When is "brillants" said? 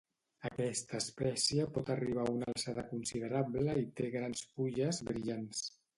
5.13-5.67